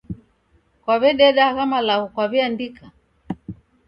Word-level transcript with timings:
Kwaw'ededa 0.83 1.41
agha 1.49 1.63
malagho 1.71 2.05
kwaw'eandika? 2.13 2.85